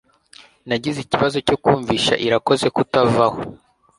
[0.67, 3.39] Nagize ikibazo cyo kumvisha Irakoze kutavaho